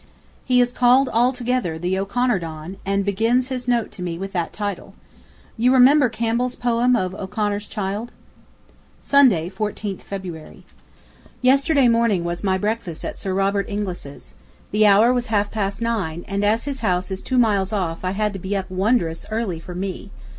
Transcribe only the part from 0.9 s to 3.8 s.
altogether the O'Connor Don, and begins his